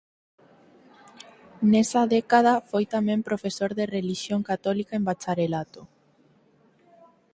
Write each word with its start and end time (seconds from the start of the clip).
Nesa 1.71 2.01
década 2.15 2.53
foi 2.69 2.83
tamén 2.95 3.19
profesor 3.29 3.71
de 3.79 3.89
relixión 3.97 4.39
católica 4.49 4.93
en 4.95 5.03
bacharelato. 5.09 5.81